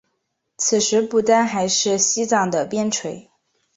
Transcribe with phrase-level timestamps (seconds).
[0.57, 3.27] 此时不丹还是西藏的边陲。